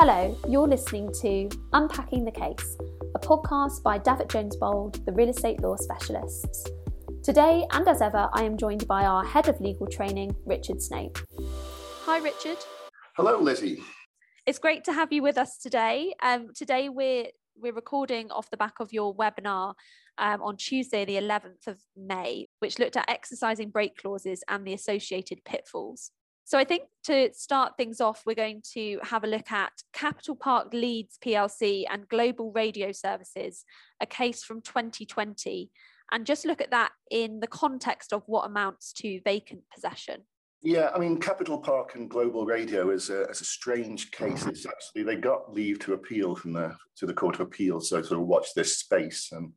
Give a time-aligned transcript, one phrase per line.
[0.00, 2.76] Hello, you're listening to Unpacking the Case,
[3.16, 6.70] a podcast by Davitt Jones Bould, the real estate law specialists.
[7.24, 11.18] Today, and as ever, I am joined by our head of legal training, Richard Snape.
[12.04, 12.58] Hi, Richard.
[13.16, 13.82] Hello, Lizzie.
[14.46, 16.14] It's great to have you with us today.
[16.22, 17.26] Um, today, we're
[17.60, 19.74] we're recording off the back of your webinar
[20.16, 24.74] um, on Tuesday, the 11th of May, which looked at exercising break clauses and the
[24.74, 26.12] associated pitfalls.
[26.48, 30.34] So I think to start things off, we're going to have a look at Capital
[30.34, 33.66] Park Leeds PLC and Global Radio Services,
[34.00, 35.70] a case from 2020,
[36.10, 40.22] and just look at that in the context of what amounts to vacant possession.
[40.62, 44.46] Yeah, I mean, Capital Park and Global Radio is a, is a strange case.
[44.46, 48.00] It's actually they got leave to appeal from the to the Court of Appeal, so
[48.00, 49.32] sort of watch this space.
[49.32, 49.52] And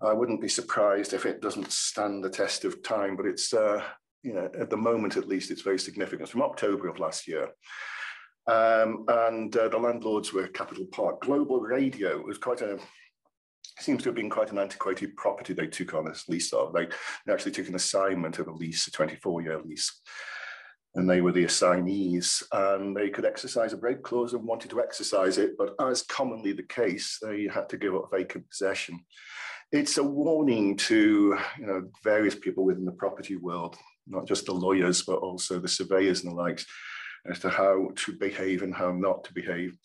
[0.00, 3.84] I wouldn't be surprised if it doesn't stand the test of time, but it's uh,
[4.22, 6.28] you know, at the moment at least, it's very significant.
[6.28, 7.48] From October of last year.
[8.46, 11.22] Um, and uh, the landlords were Capital Park.
[11.22, 12.78] Global Radio was quite a,
[13.78, 16.72] seems to have been quite an antiquated property they took on this lease of.
[16.72, 16.86] They,
[17.26, 20.00] they actually took an assignment of a lease, a 24 year lease.
[20.94, 24.82] And they were the assignees, and they could exercise a break clause and wanted to
[24.82, 25.52] exercise it.
[25.56, 29.00] But as commonly the case, they had to give up vacant possession.
[29.70, 34.52] It's a warning to you know various people within the property world not just the
[34.52, 36.66] lawyers, but also the surveyors and the likes,
[37.30, 39.76] as to how to behave and how not to behave.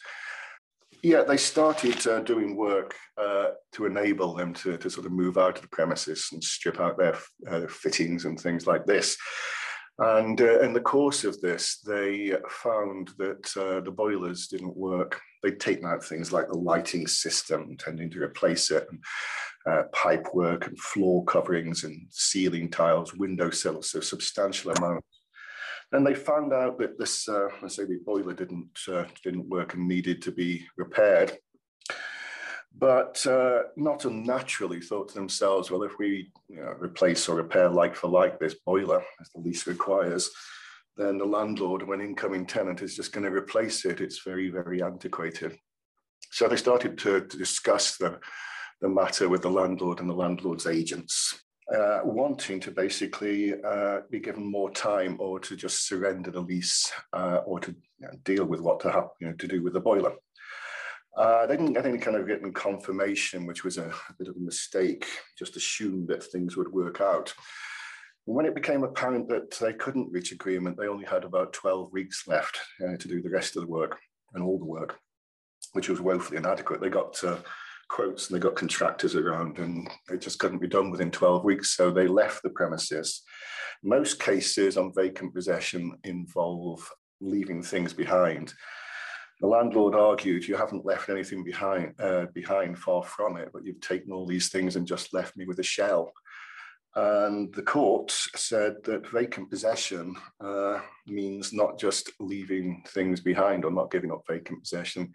[1.04, 5.38] Yeah, they started uh, doing work uh, to enable them to, to sort of move
[5.38, 9.16] out of the premises and strip out their uh, fittings and things like this.
[10.00, 15.20] And uh, in the course of this, they found that uh, the boilers didn't work.
[15.42, 19.00] They'd taken out things like the lighting system, tending to replace it, and
[19.68, 25.08] uh, pipe work and floor coverings and ceiling tiles, window sills, so substantial amounts.
[25.92, 29.74] Then they found out that this, uh, I say the boiler didn't uh, didn't work
[29.74, 31.38] and needed to be repaired.
[32.78, 37.70] But uh, not unnaturally thought to themselves, well, if we you know, replace or repair
[37.70, 40.30] like for like this boiler, as the lease requires,
[40.96, 44.84] then the landlord, when incoming tenant is just going to replace it, it's very, very
[44.84, 45.58] antiquated.
[46.32, 48.20] So they started to, to discuss the,
[48.82, 51.44] the matter with the landlord and the landlord's agents,
[51.76, 56.92] uh, wanting to basically uh, be given more time or to just surrender the lease
[57.14, 59.74] uh, or to you know, deal with what to, have, you know, to do with
[59.74, 60.14] the boiler.
[61.18, 64.36] Uh, they didn't get any kind of written confirmation, which was a, a, bit of
[64.36, 65.06] a mistake,
[65.38, 67.34] just assumed that things would work out.
[68.26, 72.28] when it became apparent that they couldn't reach agreement, they only had about 12 weeks
[72.28, 73.98] left uh, to do the rest of the work
[74.36, 75.00] and all the work,
[75.74, 76.82] which was woefully inadequate.
[76.82, 77.22] They got
[77.88, 81.76] quotes and they got contractors around and it just couldn't be done within 12 weeks.
[81.76, 83.24] So they left the premises.
[83.84, 86.88] Most cases on vacant possession involve
[87.22, 88.54] leaving things behind.
[89.40, 93.82] The landlord argued, "You haven't left anything behind, uh, behind, far from it, but you've
[93.82, 96.12] taken all these things and just left me with a shell."
[96.96, 103.72] And the court said that vacant possession uh, means not just leaving things behind or
[103.72, 105.14] not giving up vacant possession;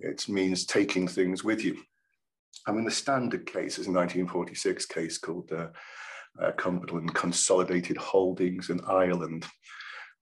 [0.00, 1.80] it means taking things with you.
[2.66, 5.68] I mean, the standard case is a 1946 case called uh,
[6.42, 9.46] uh, Cumberland Consolidated Holdings in Ireland,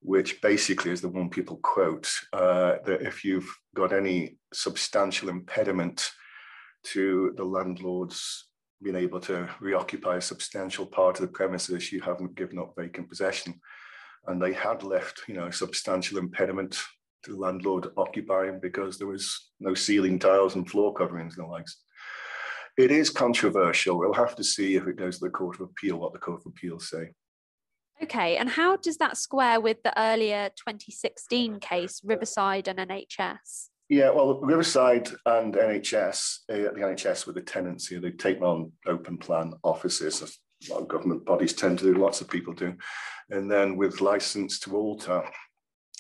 [0.00, 6.10] which basically is the one people quote uh, that if you've got any substantial impediment
[6.84, 8.48] to the landlord's
[8.82, 13.08] being able to reoccupy a substantial part of the premises, you haven't given up vacant
[13.08, 13.60] possession.
[14.26, 16.80] And they had left, you know, a substantial impediment
[17.22, 21.50] to the landlord occupying because there was no ceiling tiles and floor coverings and the
[21.50, 21.76] likes.
[22.78, 23.98] It is controversial.
[23.98, 26.40] We'll have to see if it goes to the Court of Appeal, what the Court
[26.40, 27.10] of Appeal say.
[28.02, 33.68] Okay, and how does that square with the earlier 2016 case, Riverside and NHS?
[33.88, 39.18] Yeah, well, Riverside and NHS, uh, the NHS with the tenancy, they've taken on open
[39.18, 42.74] plan offices, as a lot of government bodies tend to do, lots of people do.
[43.30, 45.22] And then with license to alter,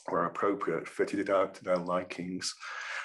[0.08, 2.54] where appropriate, fitted it out to their likings.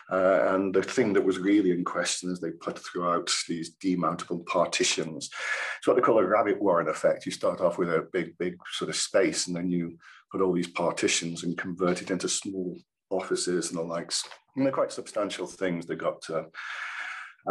[0.09, 4.45] Uh, and the thing that was really in question is they put throughout these demountable
[4.45, 5.30] partitions.
[5.77, 7.25] It's what they call a rabbit warren effect.
[7.25, 9.98] You start off with a big, big sort of space, and then you
[10.31, 12.77] put all these partitions and convert it into small
[13.09, 14.24] offices and the likes.
[14.56, 15.86] And they're quite substantial things.
[15.86, 16.44] They've got uh,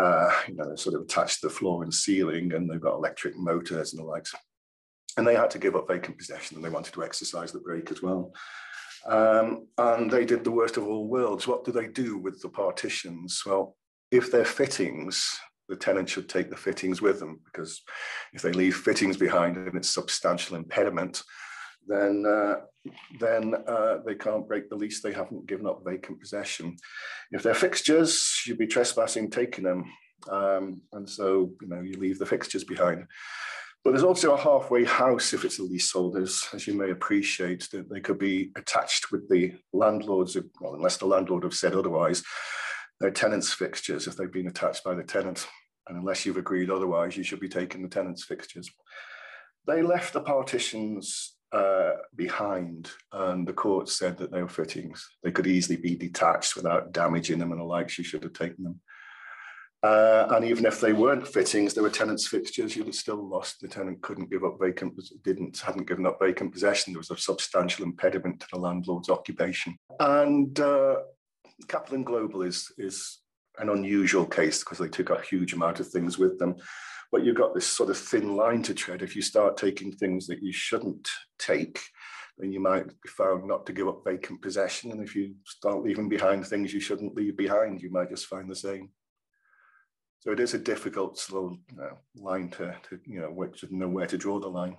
[0.00, 3.36] uh, you know, sort of attached to the floor and ceiling, and they've got electric
[3.36, 4.34] motors and the likes.
[5.16, 7.90] And they had to give up vacant possession, and they wanted to exercise the break
[7.90, 8.32] as well.
[9.06, 11.46] Um, and they did the worst of all worlds.
[11.46, 13.42] What do they do with the partitions?
[13.44, 13.76] Well,
[14.10, 15.28] if they're fittings,
[15.68, 17.82] the tenant should take the fittings with them because
[18.32, 21.22] if they leave fittings behind and it's substantial impediment,
[21.86, 22.56] then uh,
[23.20, 25.00] then uh, they can't break the lease.
[25.00, 26.76] They haven't given up vacant possession.
[27.32, 29.84] If they're fixtures, you'd be trespassing taking them,
[30.30, 33.06] um, and so you know you leave the fixtures behind.
[33.84, 37.88] But there's also a halfway house if it's a leaseholders, as you may appreciate, that
[37.88, 42.22] they could be attached with the landlords, well, unless the landlord have said otherwise,
[42.98, 45.46] they're tenants' fixtures if they've been attached by the tenant.
[45.88, 48.68] And unless you've agreed otherwise, you should be taking the tenants' fixtures.
[49.66, 55.08] They left the partitions uh, behind, and the court said that they were fittings.
[55.22, 57.96] They could easily be detached without damaging them and the like.
[57.96, 58.80] You should have taken them.
[59.86, 63.60] Uh, and even if they weren't fittings, there were tenants' fixtures, you'd have still lost.
[63.60, 66.92] The tenant couldn't give up vacant, didn't, hadn't given up vacant possession.
[66.92, 69.76] There was a substantial impediment to the landlord's occupation.
[70.00, 70.96] And uh,
[71.68, 73.20] Capital & Global is, is
[73.58, 76.56] an unusual case because they took a huge amount of things with them.
[77.12, 79.02] But you've got this sort of thin line to tread.
[79.02, 81.80] If you start taking things that you shouldn't take,
[82.38, 84.90] then you might be found not to give up vacant possession.
[84.90, 88.50] And if you start leaving behind things you shouldn't leave behind, you might just find
[88.50, 88.90] the same.
[90.26, 93.86] So it is a difficult slow uh, line to, to, you know, which to know
[93.86, 94.76] where to draw the line.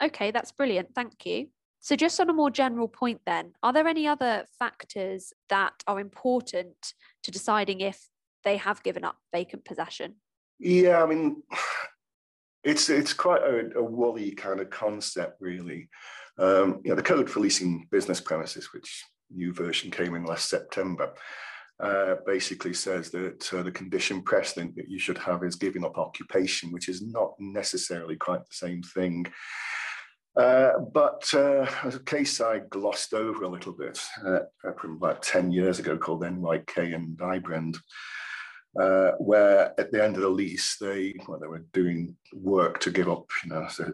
[0.00, 0.94] Okay, that's brilliant.
[0.94, 1.48] Thank you.
[1.80, 5.98] So, just on a more general point, then, are there any other factors that are
[5.98, 6.94] important
[7.24, 8.08] to deciding if
[8.44, 10.14] they have given up vacant possession?
[10.60, 11.42] Yeah, I mean,
[12.62, 15.88] it's it's quite a, a woolly kind of concept, really.
[16.38, 20.48] Um, you know, the code for leasing business premises, which new version came in last
[20.48, 21.14] September,
[21.82, 25.98] uh, basically says that uh, the condition precedent that you should have is giving up
[25.98, 29.26] occupation, which is not necessarily quite the same thing.
[30.36, 34.40] Uh, but uh, a case I glossed over a little bit uh,
[34.78, 37.76] from about 10 years ago called NYK and Ibrend,
[38.80, 42.90] uh, where at the end of the lease, they, well, they were doing work to
[42.90, 43.92] give up, you know, so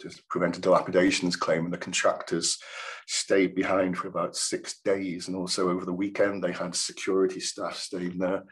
[0.00, 2.58] to prevent a dilapidations claim, and the contractors
[3.06, 5.28] stayed behind for about six days.
[5.28, 8.44] And also over the weekend, they had security staff staying there.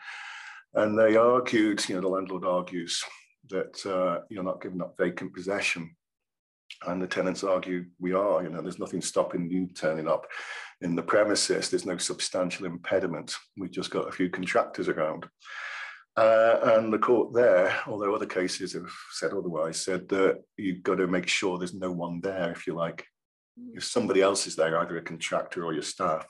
[0.75, 3.03] And they argued, you know, the landlord argues
[3.49, 5.95] that uh, you're not giving up vacant possession.
[6.87, 10.27] And the tenants argue, we are, you know, there's nothing stopping you turning up
[10.81, 11.69] in the premises.
[11.69, 13.35] There's no substantial impediment.
[13.59, 15.27] We've just got a few contractors around.
[16.15, 20.97] Uh, and the court there, although other cases have said otherwise, said that you've got
[20.97, 23.07] to make sure there's no one there, if you like.
[23.59, 23.77] Mm.
[23.77, 26.27] If somebody else is there, either a contractor or your staff,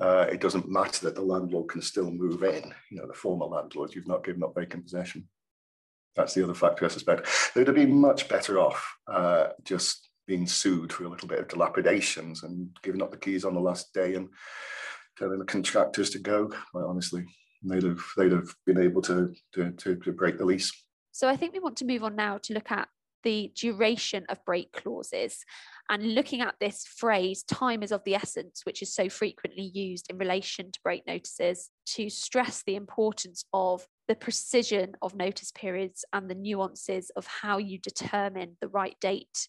[0.00, 2.72] uh, it doesn't matter that the landlord can still move in.
[2.90, 5.28] You know, the former landlord, you've not given up vacant possession.
[6.16, 7.28] That's the other factor, I suspect.
[7.54, 11.48] They'd have been much better off uh, just being sued for a little bit of
[11.48, 14.28] dilapidations and giving up the keys on the last day and
[15.18, 17.26] telling the contractors to go, quite honestly
[17.62, 20.72] they'd have they'd have been able to, to to, to break the lease.
[21.12, 22.88] So I think we want to move on now to look at
[23.22, 25.44] the duration of break clauses
[25.90, 30.10] and looking at this phrase time is of the essence which is so frequently used
[30.10, 36.04] in relation to break notices to stress the importance of the precision of notice periods
[36.12, 39.48] and the nuances of how you determine the right date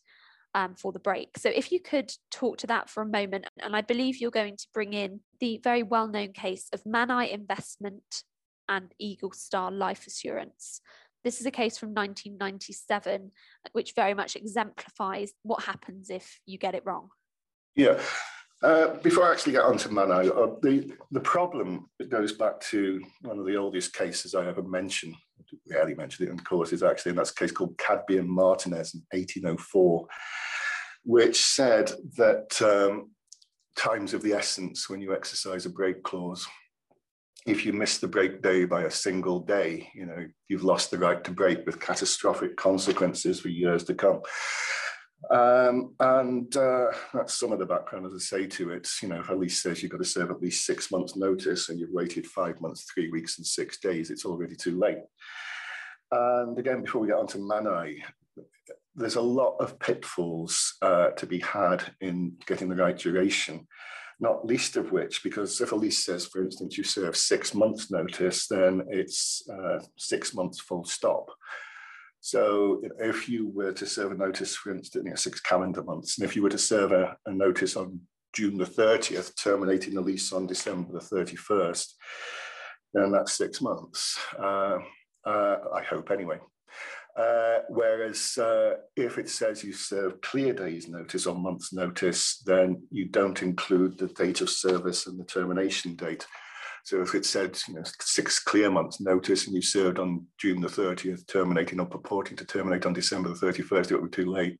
[0.55, 1.37] um, for the break.
[1.37, 4.57] So, if you could talk to that for a moment, and I believe you're going
[4.57, 8.23] to bring in the very well known case of Mannai Investment
[8.69, 10.81] and Eagle Star Life Assurance.
[11.23, 13.31] This is a case from 1997,
[13.71, 17.09] which very much exemplifies what happens if you get it wrong.
[17.75, 17.99] Yeah.
[18.61, 23.01] Uh, before I actually get on to Mannai, uh, the, the problem goes back to
[23.21, 25.15] one of the oldest cases I ever mentioned.
[25.69, 29.01] rarely mentioned it in courses actually, and that's a case called Cadby and Martinez in
[29.11, 30.07] 1804
[31.03, 33.11] which said that um,
[33.77, 36.47] time's of the essence when you exercise a break clause.
[37.45, 40.97] If you miss the break day by a single day, you know, you've lost the
[40.97, 44.21] right to break with catastrophic consequences for years to come.
[45.29, 48.87] Um, and uh, that's some of the background, as I say to it.
[49.01, 51.69] You know, if a lease says you've got to serve at least six months' notice
[51.69, 54.99] and you've waited five months, three weeks, and six days, it's already too late.
[56.11, 58.03] And again, before we get on to Mannai,
[58.95, 63.67] there's a lot of pitfalls uh, to be had in getting the right duration,
[64.19, 67.89] not least of which, because if a lease says, for instance, you serve six months
[67.89, 71.27] notice, then it's uh, six months full stop.
[72.19, 76.17] So if you were to serve a notice, for instance, you know, six calendar months,
[76.17, 77.99] and if you were to serve a, a notice on
[78.33, 81.87] June the 30th, terminating the lease on December the 31st,
[82.93, 84.17] then that's six months.
[84.39, 84.77] Uh,
[85.25, 86.37] uh, I hope anyway.
[87.15, 92.81] Uh, whereas uh, if it says you serve clear days notice or month's notice, then
[92.89, 96.25] you don't include the date of service and the termination date.
[96.83, 100.59] So if it said you know, six clear months notice and you served on June
[100.59, 104.29] the 30th, terminating or purporting to terminate on December the 31st, it would be too
[104.29, 104.59] late.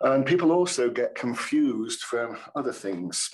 [0.00, 3.30] And people also get confused from other things.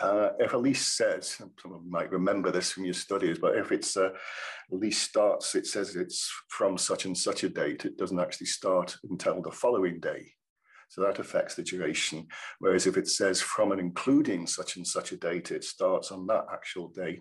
[0.00, 3.56] Uh, if a lease says, some of you might remember this from your studies, but
[3.56, 4.12] if it's a
[4.70, 8.96] lease starts, it says it's from such and such a date, it doesn't actually start
[9.10, 10.32] until the following day.
[10.88, 12.26] So that affects the duration.
[12.60, 16.26] Whereas if it says from and including such and such a date, it starts on
[16.28, 17.20] that actual day.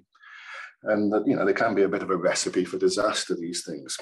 [0.84, 3.98] And you know, there can be a bit of a recipe for disaster, these things.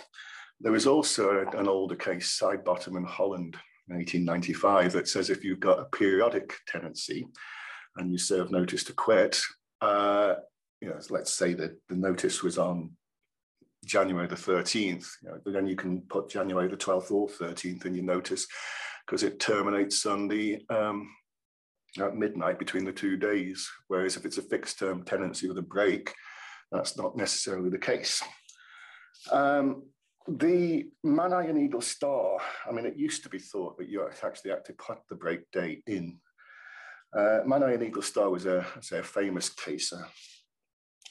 [0.62, 3.58] There is also an older case, Sidebotham in Holland,
[3.90, 7.28] in 1895, that says if you've got a periodic tenancy
[7.98, 9.40] and you serve notice to quit,
[9.82, 10.36] uh,
[10.82, 12.92] you know, let's say that the notice was on
[13.86, 17.96] January the 13th, you know, then you can put January the 12th or 13th in
[17.96, 18.48] your notice
[19.06, 21.10] because it terminates on the um,
[22.00, 23.70] at midnight between the two days.
[23.88, 26.14] Whereas if it's a fixed term tenancy with a break,
[26.72, 28.22] that's not necessarily the case.
[29.32, 29.84] Um,
[30.28, 32.38] the Mannai and Eagle Star,
[32.68, 35.50] I mean, it used to be thought that you actually had to put the break
[35.52, 36.20] date in.
[37.16, 40.08] Uh, and Eagle Star was a, say, a famous case, a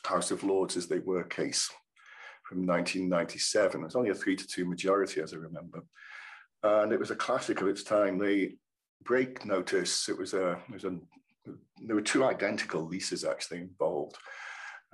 [0.06, 1.70] House of Lords as they were case
[2.44, 3.80] from 1997.
[3.80, 5.84] It was only a three to two majority, as I remember.
[6.62, 8.18] And it was a classic of its time.
[8.18, 8.56] The
[9.04, 10.98] break notice, it was a, it was a
[11.84, 14.16] there were two identical leases actually involved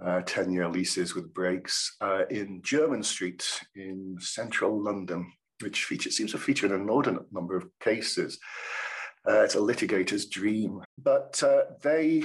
[0.04, 3.44] uh, 10 year leases with breaks uh, in Jermyn Street
[3.76, 8.38] in central London, which features, seems to feature in an inordinate number of cases.
[9.28, 10.82] Uh, it's a litigator's dream.
[10.98, 12.24] But uh, they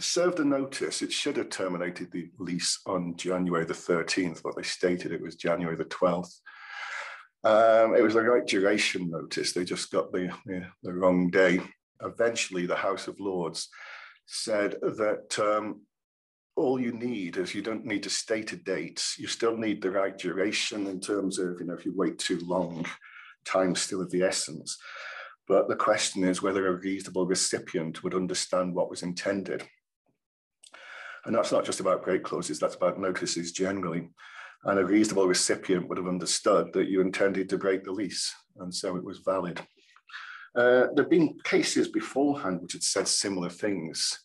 [0.00, 1.02] served a notice.
[1.02, 5.34] It should have terminated the lease on January the 13th, but they stated it was
[5.34, 6.34] January the 12th.
[7.44, 9.52] Um, it was the right duration notice.
[9.52, 11.60] They just got the, the, the, wrong day.
[12.02, 13.68] Eventually, the House of Lords
[14.26, 15.82] said that um,
[16.56, 19.02] all you need is you don't need to state a date.
[19.18, 22.40] You still need the right duration in terms of, you know, if you wait too
[22.40, 22.84] long,
[23.44, 24.76] time's still of the essence.
[25.48, 29.66] But the question is whether a reasonable recipient would understand what was intended.
[31.24, 34.08] And that's not just about break clauses, that's about notices generally.
[34.64, 38.74] And a reasonable recipient would have understood that you intended to break the lease, and
[38.74, 39.60] so it was valid.
[40.54, 44.18] Uh, there have been cases beforehand which had said similar things.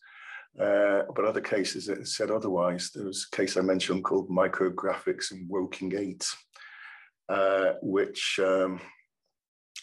[0.60, 2.90] Uh, but other cases that said otherwise.
[2.94, 6.26] There was a case I mentioned called Micrographics and Woking 8,
[7.28, 8.80] uh, which um,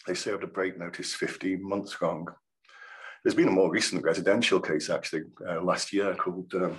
[0.06, 2.28] they served a break notice 15 months wrong.
[3.22, 6.76] There's been a more recent residential case actually uh, last year called um,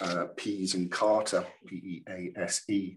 [0.00, 2.96] uh, Pease and Carter, P-E-A-S-E,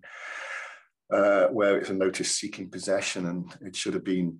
[1.12, 4.39] uh, where it's a notice seeking possession and it should have been,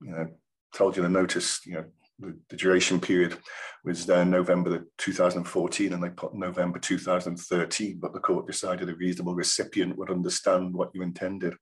[0.00, 0.28] you know,
[0.74, 1.84] told you the notice, you know,
[2.18, 3.36] the, the duration period
[3.84, 9.34] was uh, November 2014 and they put November 2013, but the court decided a reasonable
[9.34, 11.54] recipient would understand what you intended.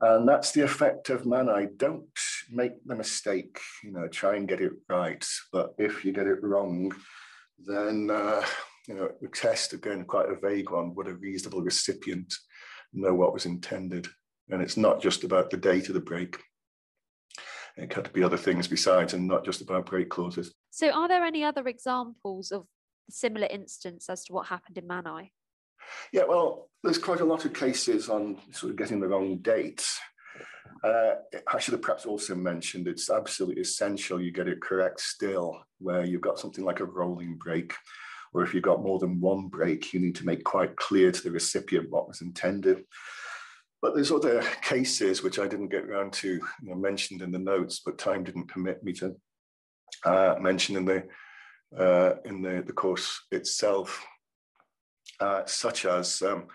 [0.00, 1.76] And that's the effect of Mannai.
[1.76, 2.06] Don't
[2.50, 5.26] make the mistake, you know, try and get it right.
[5.52, 6.92] But if you get it wrong,
[7.58, 8.44] then, uh,
[8.86, 12.32] you know, the test, again, quite a vague one, would a reasonable recipient
[12.92, 14.06] know what was intended?
[14.50, 16.38] And it's not just about the date of the break,
[17.76, 20.54] it could be other things besides and not just about break clauses.
[20.70, 22.66] So are there any other examples of
[23.08, 25.30] similar instance as to what happened in Mannai?
[26.12, 29.86] Yeah, well, there's quite a lot of cases on sort of getting the wrong date.
[30.84, 31.14] Uh,
[31.52, 36.04] I should have perhaps also mentioned it's absolutely essential you get it correct still, where
[36.04, 37.74] you've got something like a rolling break,
[38.32, 41.22] or if you've got more than one break, you need to make quite clear to
[41.22, 42.84] the recipient what was intended.
[43.80, 47.38] But there's other cases which I didn't get around to you know, mentioned in the
[47.38, 49.16] notes, but time didn't permit me to
[50.04, 51.04] uh, mention in the
[51.76, 54.02] uh, in the, the course itself,
[55.20, 56.46] uh, such as um,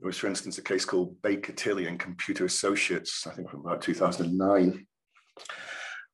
[0.00, 3.60] there was, for instance, a case called Baker Tilly and Computer Associates, I think from
[3.60, 4.86] about 2009,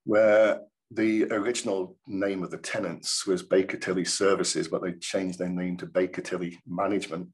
[0.05, 0.61] where
[0.91, 5.77] the original name of the tenants was Baker Tilly Services, but they changed their name
[5.79, 7.29] to Baker Tilly Management.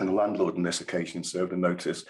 [0.00, 2.04] And the landlord on this occasion served a notice,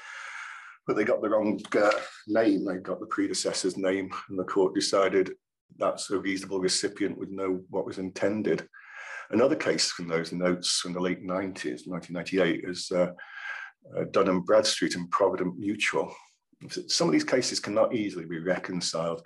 [0.87, 1.90] but they got the wrong uh,
[2.26, 2.64] name.
[2.64, 5.33] They got the predecessor's name, and the court decided
[5.78, 8.69] that's a reasonable recipient would know what was intended.
[9.33, 13.09] Another case from those notes from the late 90s, 1998, is uh,
[13.97, 16.15] uh, Dun Bradstreet and Provident Mutual.
[16.87, 19.23] Some of these cases cannot easily be reconciled.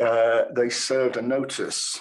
[0.00, 2.00] Uh, they served a notice.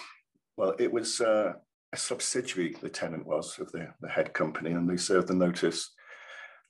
[0.55, 1.53] Well, it was uh,
[1.91, 5.91] a subsidiary, the tenant was, of the, the head company, and they served the notice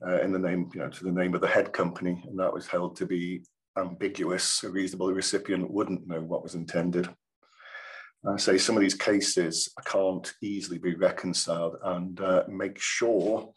[0.06, 2.52] uh, in the name, you know, to the name of the head company, and that
[2.52, 3.44] was held to be
[3.78, 4.64] ambiguous.
[4.64, 7.08] A reasonable recipient wouldn't know what was intended.
[8.26, 13.52] I say some of these cases can't easily be reconciled and uh, make sure,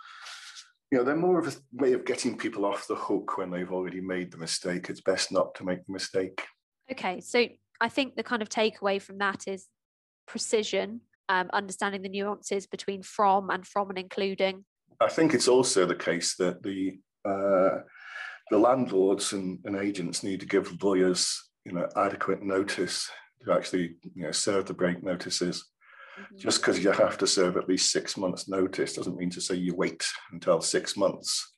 [0.90, 3.70] you know, they're more of a way of getting people off the hook when they've
[3.70, 4.88] already made the mistake.
[4.88, 6.42] It's best not to make the mistake.
[6.90, 7.46] Okay, so
[7.80, 9.66] I think the kind of takeaway from that is
[10.26, 14.64] precision, um, understanding the nuances between from and from and including.
[15.00, 17.82] I think it's also the case that the uh,
[18.50, 23.10] the landlords and, and agents need to give lawyers, you know, adequate notice
[23.44, 25.64] to actually, you know, serve the break notices.
[26.18, 26.38] Mm-hmm.
[26.38, 29.54] Just because you have to serve at least six months' notice doesn't mean to say
[29.54, 31.54] you wait until six months,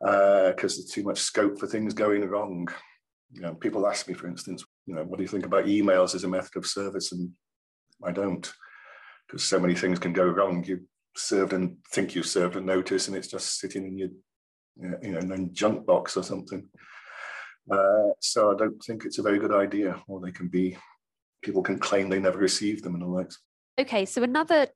[0.00, 2.68] because uh, there's too much scope for things going wrong.
[3.32, 6.14] You know, people ask me, for instance, you know, what do you think about emails
[6.14, 7.12] as a method of service?
[7.12, 7.30] And
[8.04, 8.50] I don't,
[9.26, 10.64] because so many things can go wrong.
[10.64, 10.80] You
[11.16, 14.08] served and think you served a notice, and it's just sitting in your,
[15.02, 16.68] you know, in a junk box or something.
[17.70, 20.00] Uh, so I don't think it's a very good idea.
[20.08, 20.76] Or they can be,
[21.42, 23.38] people can claim they never received them and the likes.
[23.78, 24.68] Okay, so another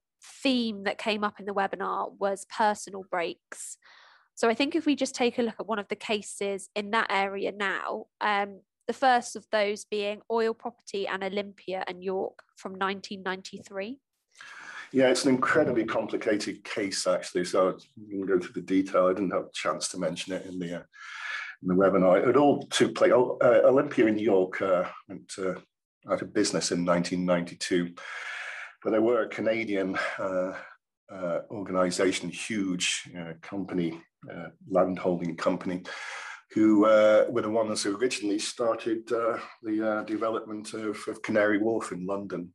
[0.43, 3.77] theme that came up in the webinar was personal breaks.
[4.35, 6.91] So I think if we just take a look at one of the cases in
[6.91, 12.43] that area now, um, the first of those being Oil Property and Olympia and York
[12.57, 13.99] from 1993.
[14.93, 17.45] Yeah, it's an incredibly complicated case, actually.
[17.45, 19.07] So you can go through the detail.
[19.07, 20.83] I didn't have a chance to mention it in the uh,
[21.63, 22.29] in the webinar.
[22.29, 23.13] It all took place.
[23.13, 25.29] Oh, uh, Olympia in York uh, went
[26.11, 27.95] out of business in 1992,
[28.83, 30.53] but they were a Canadian uh,
[31.13, 34.01] uh, organization, huge uh, company,
[34.71, 35.83] landholding company
[36.55, 41.59] who uh, were the ones who originally started uh, the uh, development of, of, Canary
[41.59, 42.53] Wharf in London,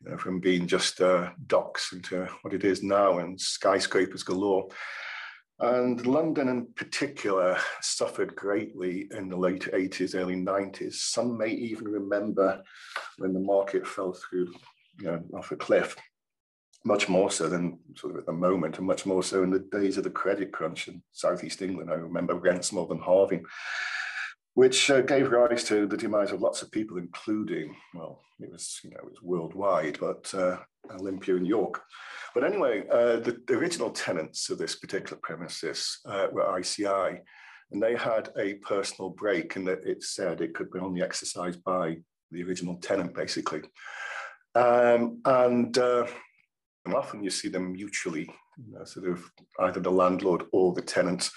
[0.00, 4.68] you know, from being just uh, docks into what it is now and skyscrapers galore.
[5.60, 10.94] And London in particular suffered greatly in the late 80s, early 90s.
[10.94, 12.62] Some may even remember
[13.18, 14.54] when the market fell through
[14.98, 15.96] you know, off a cliff
[16.84, 19.58] much more so than sort of at the moment, and much more so in the
[19.70, 21.90] days of the credit crunch in southeast England.
[21.90, 23.44] I remember rents more than halving,
[24.60, 28.78] which uh, gave rise to the demise of lots of people, including well, it was
[28.84, 30.58] you know it was worldwide, but uh,
[30.90, 31.80] Olympia and York.
[32.34, 37.22] But anyway, uh, the, the, original tenants of this particular premises uh, were ICI,
[37.70, 41.64] and they had a personal break, and that it said it could be only exercised
[41.64, 41.96] by
[42.30, 43.62] the original tenant, basically.
[44.54, 46.06] Um, and uh,
[46.84, 49.24] and often you see them mutually, you know, sort of
[49.60, 51.30] either the landlord or the tenant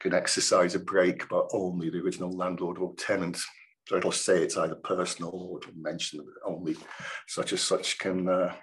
[0.00, 3.38] can exercise a break, but only the original landlord or tenant.
[3.86, 6.76] So it'll say it's either personal or it'll mention that only
[7.26, 8.54] such as such can uh,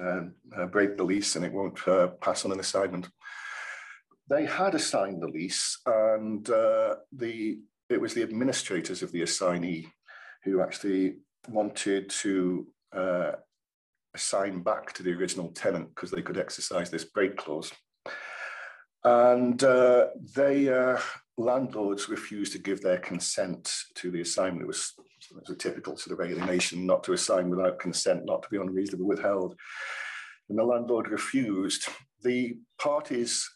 [0.00, 0.20] uh,
[0.56, 3.08] uh, break the lease and it won't uh, pass on an assignment.
[4.28, 7.58] They had assigned the lease, and uh, the
[7.90, 9.86] it was the administrators of the assignee
[10.42, 11.18] who actually
[11.48, 12.66] wanted to
[12.96, 13.32] uh,
[14.14, 17.70] assign back to the original tenant because they could exercise this break clause.
[19.04, 20.98] And uh, they, uh,
[21.36, 24.62] landlords refused to give their consent to the assignment.
[24.62, 28.42] It was, it was a typical sort of alienation, not to assign without consent, not
[28.42, 29.56] to be unreasonably withheld.
[30.48, 31.88] And the landlord refused.
[32.22, 33.48] The parties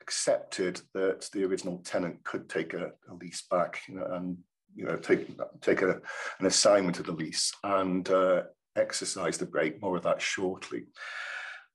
[0.00, 4.36] accepted that the original tenant could take a, a lease back you know, and
[4.74, 5.28] you know take
[5.60, 6.00] take a,
[6.38, 8.42] an assignment of the lease and uh,
[8.76, 10.86] exercise the break, more of that shortly.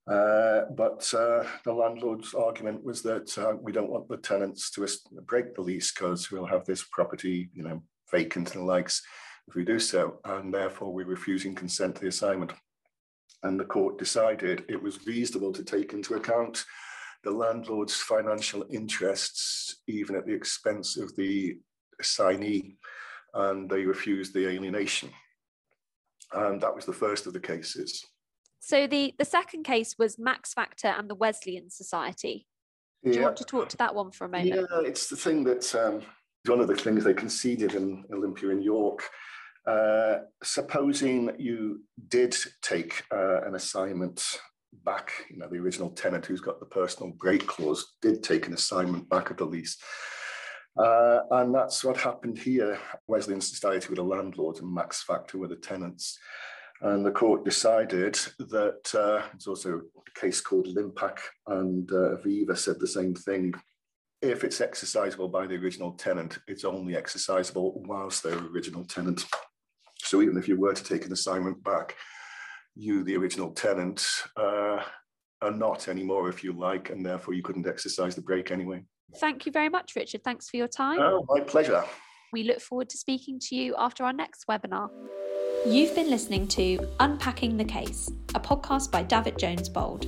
[0.08, 4.88] Uh, but uh, the landlord's argument was that uh, we don't want the tenants to
[5.24, 9.02] break the lease because we'll have this property, you know, vacant and the likes
[9.48, 12.54] if we do so, and therefore we're refusing consent to the assignment.
[13.44, 16.66] And the court decided it was reasonable to take into account
[17.24, 21.58] the landlord's financial interests, even at the expense of the
[22.00, 22.78] assignee,
[23.34, 25.10] and they refused the alienation.
[26.34, 28.06] And that was the first of the cases.
[28.66, 32.48] So the, the second case was Max Factor and the Wesleyan Society.
[33.04, 33.18] Do yeah.
[33.18, 34.56] you want to talk to that one for a moment?
[34.56, 36.02] Yeah, it's the thing that um,
[36.48, 39.04] one of the things they conceded in Olympia in York.
[39.68, 44.40] Uh, supposing you did take uh, an assignment
[44.84, 48.54] back, you know, the original tenant who's got the personal break clause did take an
[48.54, 49.78] assignment back of the lease.
[50.76, 52.80] Uh, and that's what happened here.
[53.08, 56.18] Wesleyan Society with the landlords and Max Factor with the tenants.
[56.82, 62.58] And the court decided that uh, it's also a case called Limpac, and uh, Aviva
[62.58, 63.54] said the same thing.
[64.22, 69.26] If it's exercisable by the original tenant, it's only exercisable whilst they're original tenant.
[70.00, 71.96] So even if you were to take an assignment back,
[72.76, 74.82] you, the original tenant, uh,
[75.42, 78.84] are not anymore, if you like, and therefore you couldn't exercise the break anyway.
[79.18, 80.24] Thank you very much, Richard.
[80.24, 81.00] Thanks for your time.
[81.00, 81.84] Oh, my pleasure.
[82.34, 84.90] We look forward to speaking to you after our next webinar.
[85.68, 90.08] You've been listening to Unpacking the Case, a podcast by Davitt Jones Bould.